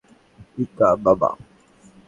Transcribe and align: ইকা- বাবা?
ইকা- 0.57 0.89
বাবা? 1.05 1.29